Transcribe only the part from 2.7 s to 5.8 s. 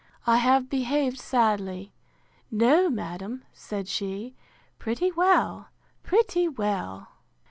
madam, said she, pretty well,